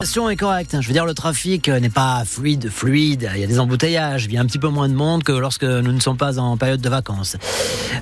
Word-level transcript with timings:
La 0.00 0.06
situation 0.06 0.30
est 0.30 0.36
correcte. 0.36 0.76
Je 0.80 0.86
veux 0.86 0.92
dire, 0.92 1.06
le 1.06 1.12
trafic 1.12 1.68
euh, 1.68 1.80
n'est 1.80 1.90
pas 1.90 2.22
fluide, 2.24 2.70
fluide. 2.70 3.28
Il 3.34 3.40
y 3.40 3.42
a 3.42 3.48
des 3.48 3.58
embouteillages. 3.58 4.26
Il 4.26 4.32
y 4.32 4.38
a 4.38 4.40
un 4.40 4.46
petit 4.46 4.60
peu 4.60 4.68
moins 4.68 4.88
de 4.88 4.94
monde 4.94 5.24
que 5.24 5.32
lorsque 5.32 5.64
nous 5.64 5.90
ne 5.90 5.98
sommes 5.98 6.16
pas 6.16 6.38
en 6.38 6.56
période 6.56 6.80
de 6.80 6.88
vacances. 6.88 7.36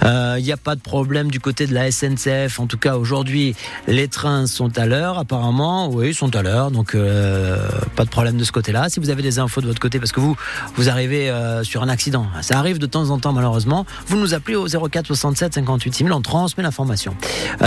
Euh, 0.05 0.37
il 0.39 0.45
n'y 0.45 0.53
a 0.53 0.59
pas 0.59 0.75
de 0.75 0.83
problème 0.83 1.31
du 1.31 1.41
côté 1.41 1.67
de 1.67 1.73
la 1.73 1.91
SNCF. 1.91 2.61
En 2.61 2.67
tout 2.67 2.77
cas, 2.77 2.99
aujourd'hui, 2.99 3.57
les 3.87 4.09
trains 4.09 4.47
sont 4.47 4.77
à 4.77 4.85
l'heure. 4.85 5.17
Apparemment, 5.17 5.89
oui, 5.89 6.09
ils 6.09 6.15
sont 6.15 6.37
à 6.37 6.43
l'heure. 6.43 6.71
Donc, 6.71 6.95
euh, 6.95 7.67
pas 7.95 8.05
de 8.05 8.11
problème 8.11 8.37
de 8.37 8.45
ce 8.45 8.53
côté-là. 8.53 8.91
Si 8.91 9.01
vous 9.01 9.09
avez 9.09 9.23
des 9.23 9.39
infos 9.39 9.63
de 9.63 9.67
votre 9.67 9.81
côté, 9.81 9.99
parce 9.99 10.13
que 10.13 10.21
vous, 10.21 10.37
vous 10.75 10.91
arrivez 10.91 11.33
sur 11.63 11.83
un 11.83 11.89
accident, 11.89 12.27
ça 12.43 12.59
arrive 12.59 12.77
de 12.77 12.85
temps 12.85 13.09
en 13.09 13.19
temps, 13.19 13.33
malheureusement. 13.33 13.87
Vous 14.07 14.19
nous 14.19 14.35
appelez 14.35 14.57
au 14.57 14.67
04 14.67 15.07
67 15.07 15.55
58 15.55 15.95
6000. 15.95 16.13
On 16.13 16.21
transmet 16.21 16.63
l'information. 16.63 17.17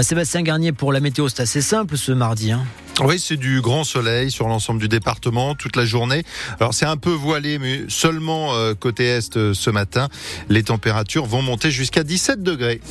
Sébastien 0.03 0.43
Garnier 0.43 0.71
pour 0.71 0.93
la 0.93 0.99
météo, 0.99 1.29
c'est 1.29 1.41
assez 1.41 1.61
simple 1.61 1.97
ce 1.97 2.11
mardi. 2.11 2.51
Hein. 2.51 2.61
Oui, 3.01 3.19
c'est 3.19 3.37
du 3.37 3.61
grand 3.61 3.83
soleil 3.83 4.29
sur 4.29 4.47
l'ensemble 4.47 4.81
du 4.81 4.89
département 4.89 5.55
toute 5.55 5.75
la 5.75 5.85
journée. 5.85 6.23
Alors 6.59 6.73
c'est 6.73 6.85
un 6.85 6.97
peu 6.97 7.11
voilé, 7.11 7.57
mais 7.57 7.83
seulement 7.87 8.53
euh, 8.55 8.73
côté 8.73 9.05
est 9.05 9.37
euh, 9.37 9.53
ce 9.53 9.69
matin. 9.69 10.09
Les 10.49 10.63
températures 10.63 11.25
vont 11.25 11.41
monter 11.41 11.71
jusqu'à 11.71 12.03
17 12.03 12.43
degrés. 12.43 12.81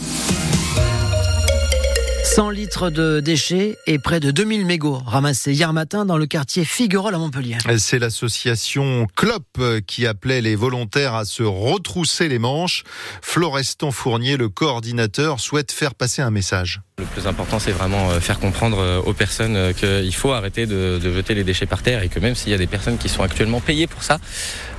100 2.24 2.50
litres 2.50 2.90
de 2.90 3.20
déchets 3.20 3.76
et 3.86 3.98
près 3.98 4.20
de 4.20 4.30
2000 4.30 4.64
mégots 4.64 5.00
ramassés 5.04 5.52
hier 5.52 5.72
matin 5.72 6.04
dans 6.04 6.16
le 6.16 6.26
quartier 6.26 6.64
Figuerolles 6.64 7.14
à 7.14 7.18
Montpellier. 7.18 7.58
C'est 7.78 7.98
l'association 7.98 9.06
CLOP 9.16 9.42
euh, 9.58 9.80
qui 9.80 10.06
appelait 10.06 10.40
les 10.40 10.54
volontaires 10.54 11.14
à 11.14 11.24
se 11.24 11.42
retrousser 11.42 12.28
les 12.28 12.38
manches. 12.38 12.84
Florestan 13.22 13.90
Fournier, 13.90 14.36
le 14.36 14.48
coordinateur, 14.48 15.40
souhaite 15.40 15.72
faire 15.72 15.94
passer 15.94 16.22
un 16.22 16.30
message. 16.30 16.80
Le 16.98 17.04
plus 17.04 17.28
important, 17.28 17.60
c'est 17.60 17.70
vraiment 17.70 18.10
euh, 18.10 18.18
faire 18.18 18.40
comprendre 18.40 18.78
euh, 18.80 19.00
aux 19.00 19.12
personnes 19.12 19.72
qu'il 19.72 20.14
faut 20.16 20.32
arrêter 20.32 20.66
de, 20.66 20.98
jeter 20.98 21.32
les 21.34 21.44
déchets 21.44 21.66
par 21.66 21.80
terre 21.80 22.02
et 22.02 22.08
que 22.08 22.18
même 22.18 22.34
s'il 22.34 22.50
y 22.50 22.54
a 22.54 22.58
des 22.58 22.66
personnes 22.66 22.98
qui 22.98 23.08
sont 23.08 23.22
actuellement 23.22 23.60
payées 23.60 23.86
pour 23.86 24.02
ça, 24.02 24.18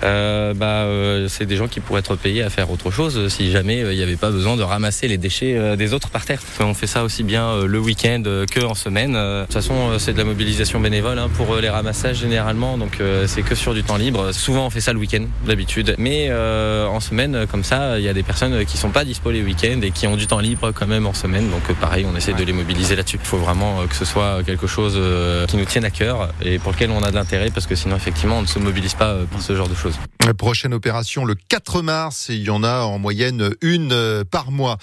euh, 0.04 0.54
bah, 0.54 0.84
euh, 0.84 1.30
c'est 1.30 1.46
des 1.46 1.56
gens 1.56 1.70
qui 1.70 1.80
pourraient 1.80 2.02
être 2.02 2.18
payés 2.18 2.44
à 2.44 2.50
faire 2.50 2.72
autre 2.72 2.92
chose 2.92 3.30
si 3.30 3.52
jamais 3.52 3.80
il 3.80 3.96
n'y 3.96 4.04
avait 4.04 4.18
pas 4.18 4.32
besoin 4.32 4.58
de 4.58 4.64
ramasser 4.64 5.08
les 5.08 5.18
déchets 5.18 5.78
des 5.78 5.94
autres 5.94 6.10
par 6.10 6.26
terre. 6.26 6.42
On 6.60 6.74
fait 6.74 6.88
ça 6.88 7.06
aussi 7.06 7.24
bien 7.24 7.64
le 7.64 7.80
week-end 7.80 8.24
que 8.24 8.66
en 8.66 8.76
semaine. 8.76 9.14
De 9.14 9.44
toute 9.44 9.54
façon, 9.54 9.98
c'est 9.98 10.12
de 10.12 10.18
la 10.18 10.26
mobilisation 10.26 10.82
bénévole 10.82 11.20
hein, 11.20 11.30
pour 11.38 11.56
les 11.56 11.70
ramassages 11.70 12.18
généralement, 12.18 12.78
donc 12.78 13.00
c'est 13.28 13.44
que 13.44 13.56
sur 13.56 13.74
du 13.74 13.84
temps 13.84 13.98
libre. 13.98 14.34
Souvent, 14.34 14.66
on 14.66 14.70
fait 14.70 14.82
ça 14.82 14.92
le 14.92 15.00
week-end 15.00 15.24
d'habitude, 15.46 15.96
mais 15.98 16.30
en 16.32 17.00
semaine, 17.00 17.48
comme 17.50 17.64
ça, 17.64 17.98
il 17.98 18.04
y 18.04 18.10
a 18.10 18.14
des 18.14 18.24
personnes 18.24 18.66
qui 18.66 18.78
sont 18.78 18.90
pas 18.90 19.06
dispo 19.06 19.32
les 19.32 19.42
week-ends 19.42 19.80
et 19.82 19.92
qui 19.92 20.06
ont 20.08 20.18
du 20.18 20.28
temps 20.28 20.40
libre 20.40 20.72
quand 20.72 20.88
même 20.88 21.08
en 21.08 21.14
semaine. 21.14 21.50
Donc 21.50 21.74
pareil, 21.80 22.06
on 22.12 22.16
essaie 22.16 22.34
de 22.34 22.44
les 22.44 22.54
mobiliser 22.54 22.96
là-dessus. 22.96 23.20
Il 23.22 23.28
faut 23.28 23.38
vraiment 23.38 23.86
que 23.88 23.96
ce 23.96 24.06
soit 24.06 24.44
quelque 24.44 24.68
chose 24.68 25.00
qui 25.48 25.58
nous 25.58 25.66
tienne 25.66 25.86
à 25.86 25.92
cœur 25.92 26.30
et 26.42 26.60
pour 26.60 26.72
lequel 26.72 26.92
on 26.92 27.04
a 27.04 27.12
de 27.12 27.16
l'intérêt 27.16 27.50
parce 27.52 27.68
que 27.68 27.76
sinon 27.76 27.96
effectivement 27.96 28.38
on 28.40 28.42
ne 28.42 28.48
se 28.48 28.60
mobilise 28.60 28.94
pas 28.94 29.16
pour 29.32 29.42
ce 29.42 29.56
genre 29.56 29.70
de 29.70 29.76
choses. 29.76 30.00
Prochaine 30.38 30.74
opération 30.74 31.26
le 31.26 31.36
4 31.36 31.82
mars, 31.82 32.28
il 32.30 32.44
y 32.44 32.50
en 32.50 32.64
a 32.64 32.82
en 32.82 33.00
moyenne 33.00 33.52
une 33.62 34.24
par 34.30 34.52
mois. 34.52 34.78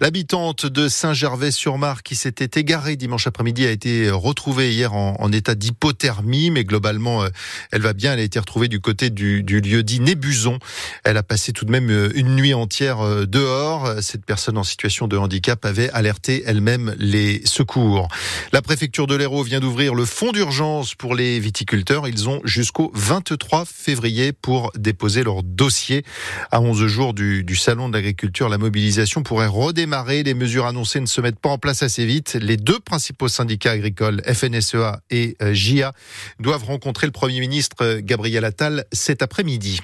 L'habitante 0.00 0.66
de 0.66 0.88
Saint-Gervais-sur-Mar 0.88 2.02
qui 2.02 2.16
s'était 2.16 2.60
égarée 2.60 2.96
dimanche 2.96 3.26
après-midi 3.26 3.66
a 3.66 3.70
été 3.70 4.10
retrouvée 4.10 4.72
hier 4.72 4.94
en, 4.94 5.32
état 5.32 5.54
d'hypothermie, 5.54 6.50
mais 6.50 6.64
globalement 6.64 7.24
elle 7.72 7.82
va 7.82 7.92
bien. 7.92 8.14
Elle 8.14 8.20
a 8.20 8.22
été 8.22 8.38
retrouvée 8.38 8.68
du 8.68 8.80
côté 8.80 9.10
du, 9.10 9.42
du 9.42 9.60
lieu 9.60 9.82
dit 9.82 10.00
Nébuson. 10.00 10.58
Elle 11.04 11.16
a 11.16 11.22
passé 11.22 11.52
tout 11.52 11.64
de 11.64 11.70
même 11.70 11.90
une 12.14 12.34
nuit 12.34 12.54
entière 12.54 13.26
dehors. 13.26 14.02
Cette 14.02 14.24
personne 14.24 14.56
en 14.58 14.64
situation 14.64 15.08
de 15.08 15.16
handicap 15.16 15.64
avait 15.64 15.90
alerté 15.90 16.42
elle-même 16.46 16.94
les 16.98 17.42
secours. 17.44 18.08
La 18.52 18.62
préfecture 18.62 19.06
de 19.06 19.14
l'Hérault 19.14 19.42
vient 19.42 19.60
d'ouvrir 19.60 19.94
le 19.94 20.04
fonds 20.04 20.32
d'urgence 20.32 20.94
pour 20.94 21.14
les 21.14 21.38
viticulteurs. 21.38 22.08
Ils 22.08 22.28
ont 22.28 22.40
jusqu'au 22.44 22.90
23 22.94 23.64
février 23.66 24.32
pour 24.32 24.72
déposer 24.86 25.24
leur 25.24 25.42
dossier. 25.42 26.04
À 26.50 26.60
11 26.60 26.86
jours 26.86 27.12
du, 27.12 27.56
salon 27.56 27.88
de 27.88 27.94
l'agriculture, 27.94 28.48
la 28.48 28.58
mobilisation 28.58 29.22
pourrait 29.22 29.48
redémarrer. 29.48 30.22
Les 30.22 30.34
mesures 30.34 30.66
annoncées 30.66 31.00
ne 31.00 31.06
se 31.06 31.20
mettent 31.20 31.40
pas 31.40 31.50
en 31.50 31.58
place 31.58 31.82
assez 31.82 32.06
vite. 32.06 32.38
Les 32.40 32.56
deux 32.56 32.78
principaux 32.78 33.28
syndicats 33.28 33.72
agricoles, 33.72 34.22
FNSEA 34.24 35.00
et 35.10 35.36
JA, 35.52 35.92
doivent 36.38 36.64
rencontrer 36.64 37.06
le 37.06 37.12
Premier 37.12 37.40
ministre 37.40 37.98
Gabriel 38.00 38.44
Attal 38.44 38.84
cet 38.92 39.22
après-midi. 39.22 39.80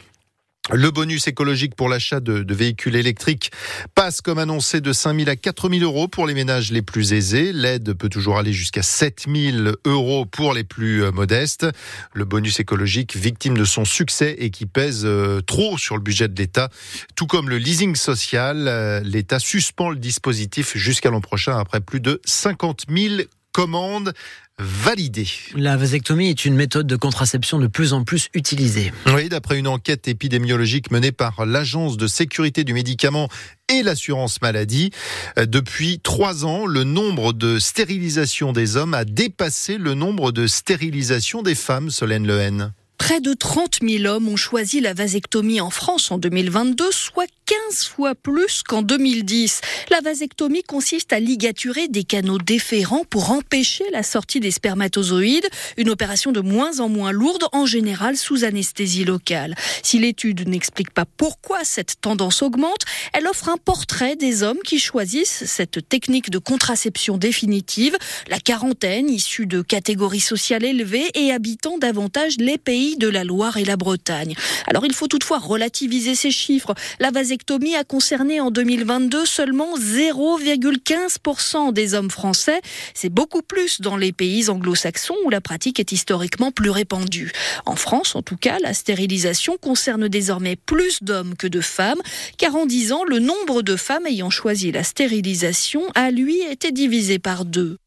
Le 0.71 0.93
bonus 0.93 1.27
écologique 1.27 1.75
pour 1.75 1.89
l'achat 1.89 2.21
de, 2.21 2.55
véhicules 2.55 2.95
électriques 2.95 3.51
passe 3.97 4.21
comme 4.21 4.39
annoncé 4.39 4.81
de 4.81 4.93
5 4.93 5.19
000 5.19 5.29
à 5.29 5.35
4 5.35 5.69
000 5.69 5.83
euros 5.83 6.07
pour 6.07 6.25
les 6.25 6.35
ménages 6.35 6.71
les 6.71 6.83
plus 6.83 7.13
aisés. 7.13 7.53
L'aide 7.53 7.95
peut 7.95 8.09
toujours 8.09 8.39
aller 8.39 8.53
jusqu'à 8.53 8.83
7 8.83 9.27
000 9.27 9.75
euros 9.85 10.25
pour 10.25 10.55
les 10.55 10.63
plus 10.63 11.03
modestes. 11.11 11.67
Le 12.15 12.25
bonus 12.25 12.61
écologique, 12.61 13.17
victime 13.17 13.59
de 13.59 13.65
son 13.65 13.85
succès 13.85 14.37
et 14.39 14.51
qui 14.51 14.67
pèse 14.67 15.05
trop 15.49 15.79
sur 15.79 15.97
le 15.97 16.01
budget 16.01 16.29
de 16.29 16.41
l'État, 16.41 16.69
tout 17.17 17.27
comme 17.27 17.49
le 17.49 17.59
leasing 17.59 17.97
social, 17.97 19.03
l'État 19.05 19.41
suspend 19.41 19.91
le 19.91 19.97
dispositif 19.97 20.77
jusqu'à 20.77 21.11
l'an 21.11 21.21
prochain 21.21 21.59
après 21.59 21.81
plus 21.81 22.01
de 22.01 22.21
50 22.25 22.85
000 22.89 23.23
commandes 23.53 24.13
validées. 24.59 25.29
La 25.55 25.77
vasectomie 25.77 26.29
est 26.29 26.45
une 26.45 26.55
méthode 26.55 26.87
de 26.87 26.97
contraception 26.97 27.59
de 27.59 27.67
plus 27.67 27.93
en 27.93 28.05
plus 28.05 28.29
utilisée. 28.35 28.93
Oui, 29.07 29.29
d'après 29.29 29.59
une 29.59 29.69
enquête 29.69 30.09
épidémiologique 30.09 30.91
menée 30.91 31.13
par 31.13 31.47
l'Agence 31.47 31.97
de 31.97 32.07
sécurité 32.07 32.65
du 32.65 32.75
médicament 32.75 33.29
et 33.69 33.83
l'assurance 33.83 34.41
maladie. 34.43 34.91
Depuis 35.37 36.01
trois 36.01 36.45
ans, 36.45 36.67
le 36.67 36.85
nombre 36.85 37.33
de 37.33 37.59
stérilisations 37.59 38.53
des 38.53 38.77
hommes 38.77 38.95
a 38.95 39.05
dépassé 39.05 39.79
le 39.79 39.95
nombre 39.95 40.33
de 40.33 40.47
stérilisations 40.47 41.43
des 41.43 41.55
femmes, 41.55 41.91
Solène 41.91 42.27
Lehen. 42.27 42.73
Près 43.05 43.21
de 43.21 43.35
30 43.35 43.81
000 43.83 44.05
hommes 44.05 44.29
ont 44.29 44.37
choisi 44.37 44.79
la 44.79 44.95
vasectomie 44.95 45.61
en 45.61 45.71
France 45.71 46.13
en 46.13 46.19
2022, 46.19 46.93
soit 46.93 47.27
15 47.47 47.85
fois 47.85 48.15
plus 48.15 48.63
qu'en 48.63 48.81
2010. 48.83 49.61
La 49.91 50.01
vasectomie 50.01 50.63
consiste 50.63 51.13
à 51.13 51.19
ligaturer 51.19 51.89
des 51.89 52.05
canaux 52.05 52.39
déférents 52.39 53.05
pour 53.05 53.33
empêcher 53.33 53.85
la 53.91 54.05
sortie 54.05 54.39
des 54.39 54.53
spermatozoïdes, 54.53 55.49
une 55.77 55.91
opération 55.91 56.31
de 56.31 56.41
moins 56.41 56.79
en 56.79 56.89
moins 56.89 57.11
lourde, 57.11 57.45
en 57.51 57.67
général 57.67 58.17
sous 58.17 58.45
anesthésie 58.45 59.05
locale. 59.05 59.57
Si 59.83 59.99
l'étude 59.99 60.49
n'explique 60.49 60.91
pas 60.91 61.05
pourquoi 61.05 61.65
cette 61.65 62.01
tendance 62.01 62.41
augmente, 62.41 62.85
elle 63.13 63.27
offre 63.27 63.49
un 63.49 63.59
portrait 63.59 64.15
des 64.15 64.45
hommes 64.45 64.63
qui 64.65 64.79
choisissent 64.79 65.45
cette 65.45 65.89
technique 65.89 66.31
de 66.31 66.39
contraception 66.39 67.19
définitive, 67.19 67.97
la 68.29 68.39
quarantaine 68.39 69.11
issue 69.11 69.47
de 69.47 69.61
catégories 69.61 70.21
sociales 70.21 70.65
élevées 70.65 71.11
et 71.15 71.33
habitant 71.33 71.79
davantage 71.79 72.37
les 72.39 72.59
pays 72.59 72.92
de 72.97 73.09
la 73.09 73.25
Loire 73.25 73.57
et 73.57 73.65
la 73.65 73.77
Bretagne. 73.77 74.35
Alors 74.67 74.87
il 74.87 74.93
faut 74.93 75.09
toutefois 75.09 75.39
relativiser 75.39 76.15
ces 76.15 76.31
chiffres. 76.31 76.75
La 77.01 77.11
vasectomie 77.11 77.77
a 77.77 77.85
concerné 77.85 78.41
en 78.41 78.51
2022 78.51 79.27
seulement 79.27 79.77
0,15% 79.79 81.73
des 81.73 81.95
hommes 81.95 82.11
français. 82.11 82.61
C'est 82.95 83.09
beaucoup 83.09 83.43
plus 83.43 83.81
dans 83.81 83.97
les 83.97 84.13
pays 84.13 84.49
anglo-saxons 84.49 85.17
où 85.25 85.31
la 85.31 85.41
pratique 85.41 85.81
est 85.81 85.93
historiquement 85.93 86.51
plus 86.51 86.71
répandue. 86.71 87.33
En 87.67 87.77
France, 87.77 88.17
en 88.17 88.23
tout 88.23 88.37
cas, 88.37 88.59
la 88.61 88.75
stérilisation 88.75 89.57
concerne 89.61 90.09
désormais 90.09 90.57
plus 90.57 91.03
d'hommes 91.03 91.35
que 91.37 91.47
de 91.47 91.61
femmes, 91.61 92.01
car 92.39 92.57
en 92.57 92.67
10 92.67 92.93
ans, 92.93 93.05
le 93.05 93.19
nombre 93.19 93.63
de 93.63 93.77
femmes 93.77 94.07
ayant 94.07 94.31
choisi 94.31 94.73
la 94.73 94.85
stérilisation 94.85 95.83
a 95.95 96.11
lui 96.11 96.41
été 96.41 96.73
divisé 96.73 97.19
par 97.19 97.45
deux. 97.45 97.79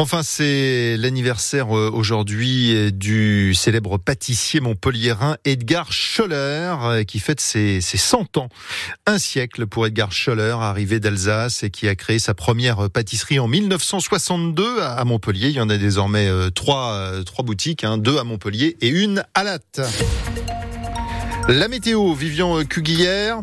Enfin, 0.00 0.22
c'est 0.22 0.96
l'anniversaire 0.96 1.70
aujourd'hui 1.70 2.92
du 2.92 3.52
célèbre 3.52 3.98
pâtissier 3.98 4.60
montpelliérain 4.60 5.38
Edgar 5.44 5.92
Scholler 5.92 7.02
qui 7.04 7.18
fête 7.18 7.40
ses, 7.40 7.80
ses 7.80 7.98
100 7.98 8.36
ans. 8.36 8.48
Un 9.06 9.18
siècle 9.18 9.66
pour 9.66 9.88
Edgar 9.88 10.12
Scholler, 10.12 10.54
arrivé 10.60 11.00
d'Alsace 11.00 11.64
et 11.64 11.70
qui 11.70 11.88
a 11.88 11.96
créé 11.96 12.20
sa 12.20 12.32
première 12.32 12.88
pâtisserie 12.88 13.40
en 13.40 13.48
1962 13.48 14.82
à 14.82 15.04
Montpellier. 15.04 15.48
Il 15.48 15.56
y 15.56 15.60
en 15.60 15.68
a 15.68 15.76
désormais 15.76 16.30
trois, 16.54 17.12
boutiques, 17.40 17.82
hein, 17.82 17.98
deux 17.98 18.18
à 18.18 18.24
Montpellier 18.24 18.76
et 18.80 18.88
une 18.90 19.24
à 19.34 19.42
Latte. 19.42 19.80
La 21.48 21.66
météo, 21.66 22.14
Vivian 22.14 22.64
Cuguillère. 22.64 23.40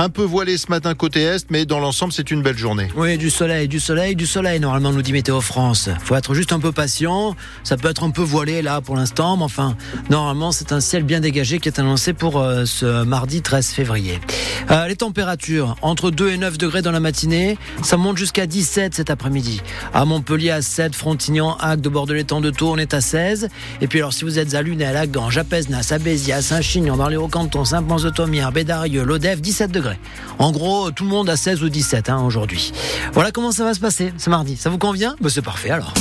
Un 0.00 0.10
peu 0.10 0.22
voilé 0.22 0.56
ce 0.58 0.70
matin 0.70 0.94
côté 0.94 1.22
Est, 1.22 1.50
mais 1.50 1.66
dans 1.66 1.80
l'ensemble, 1.80 2.12
c'est 2.12 2.30
une 2.30 2.40
belle 2.40 2.56
journée. 2.56 2.86
Oui, 2.94 3.18
du 3.18 3.30
soleil, 3.30 3.66
du 3.66 3.80
soleil, 3.80 4.14
du 4.14 4.26
soleil, 4.26 4.60
normalement, 4.60 4.92
nous 4.92 5.02
dit 5.02 5.12
Météo 5.12 5.40
France. 5.40 5.88
Faut 6.04 6.14
être 6.14 6.34
juste 6.34 6.52
un 6.52 6.60
peu 6.60 6.70
patient. 6.70 7.34
Ça 7.64 7.76
peut 7.76 7.88
être 7.88 8.04
un 8.04 8.10
peu 8.10 8.22
voilé 8.22 8.62
là 8.62 8.80
pour 8.80 8.94
l'instant, 8.94 9.36
mais 9.36 9.42
enfin, 9.42 9.76
normalement, 10.08 10.52
c'est 10.52 10.70
un 10.70 10.78
ciel 10.78 11.02
bien 11.02 11.18
dégagé 11.18 11.58
qui 11.58 11.68
est 11.68 11.80
annoncé 11.80 12.12
pour 12.12 12.38
euh, 12.38 12.64
ce 12.64 13.02
mardi 13.02 13.42
13 13.42 13.70
février. 13.70 14.20
Euh, 14.70 14.86
les 14.86 14.96
températures, 14.96 15.76
entre 15.80 16.10
2 16.10 16.30
et 16.30 16.36
9 16.36 16.58
degrés 16.58 16.82
dans 16.82 16.90
la 16.90 17.00
matinée, 17.00 17.56
ça 17.82 17.96
monte 17.96 18.18
jusqu'à 18.18 18.46
17 18.46 18.94
cet 18.94 19.08
après-midi. 19.08 19.62
À 19.94 20.04
Montpellier, 20.04 20.50
à 20.50 20.62
7, 20.62 20.94
Frontignan, 20.94 21.56
Agde, 21.58 21.88
Bordeaux-les-Temps 21.88 22.42
de 22.42 22.50
Tours, 22.50 22.72
on 22.72 22.78
est 22.78 22.92
à 22.92 23.00
16. 23.00 23.48
Et 23.80 23.86
puis 23.86 24.00
alors, 24.00 24.12
si 24.12 24.24
vous 24.24 24.38
êtes 24.38 24.54
à 24.54 24.60
Lunel, 24.60 24.96
à 24.96 25.06
Ganges, 25.06 25.38
à 25.38 25.42
à 25.42 26.36
à 26.36 26.42
Saint-Chinian, 26.42 26.98
Hauts-Cantons, 26.98 27.64
Saint-Pons-de-Thomières, 27.64 28.52
Bédarieux, 28.52 29.04
Lodève, 29.04 29.40
17 29.40 29.70
degrés. 29.70 29.98
En 30.38 30.52
gros, 30.52 30.90
tout 30.90 31.04
le 31.04 31.10
monde 31.10 31.30
a 31.30 31.36
16 31.36 31.62
ou 31.62 31.70
17 31.70 32.10
hein, 32.10 32.22
aujourd'hui. 32.24 32.72
Voilà 33.14 33.30
comment 33.30 33.52
ça 33.52 33.64
va 33.64 33.72
se 33.72 33.80
passer 33.80 34.12
ce 34.18 34.28
mardi. 34.28 34.56
Ça 34.56 34.68
vous 34.68 34.78
convient? 34.78 35.16
Ben, 35.20 35.30
C'est 35.30 35.42
parfait 35.42 35.70
alors. 35.70 35.94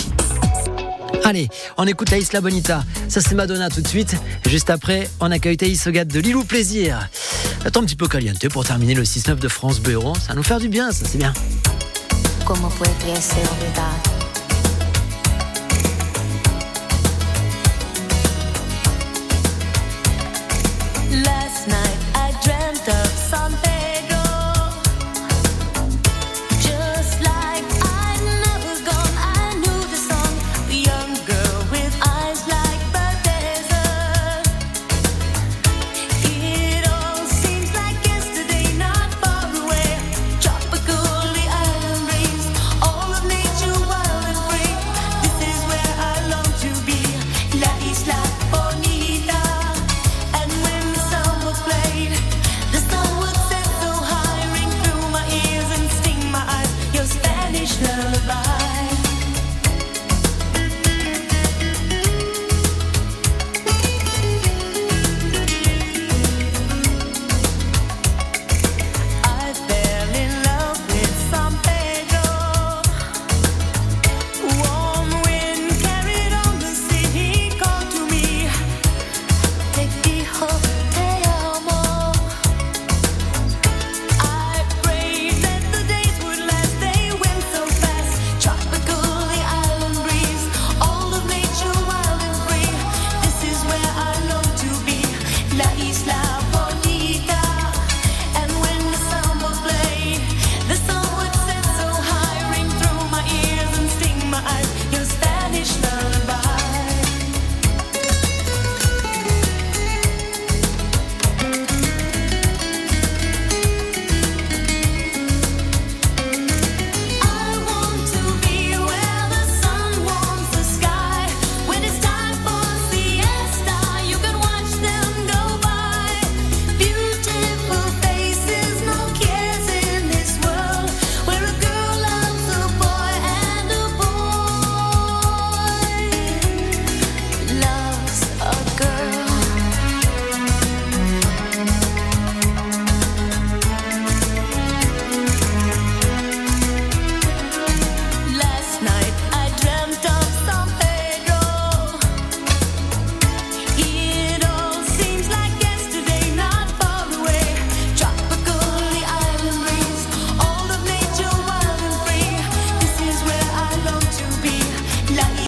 Allez, 1.23 1.49
on 1.77 1.85
écoute 1.85 2.09
la 2.09 2.19
Isla 2.19 2.41
Bonita. 2.41 2.83
Ça, 3.09 3.21
c'est 3.21 3.35
Madonna 3.35 3.69
tout 3.69 3.81
de 3.81 3.87
suite. 3.87 4.15
juste 4.47 4.69
après, 4.69 5.09
on 5.19 5.31
accueille 5.31 5.57
Thaïs 5.57 5.81
Sogat 5.81 6.05
de 6.05 6.19
Lilou 6.19 6.43
Plaisir. 6.43 7.09
Attends 7.65 7.81
un 7.81 7.85
petit 7.85 7.95
peu 7.95 8.07
caliente 8.07 8.47
pour 8.49 8.63
terminer 8.63 8.93
le 8.93 9.03
6-9 9.03 9.39
de 9.39 9.47
France 9.47 9.79
Béron. 9.79 10.13
Ça 10.15 10.29
va 10.29 10.35
nous 10.35 10.43
faire 10.43 10.59
du 10.59 10.69
bien, 10.69 10.91
ça 10.91 11.05
c'est 11.05 11.17
bien. 11.17 11.33
Comment 12.45 12.71
Last 21.11 21.67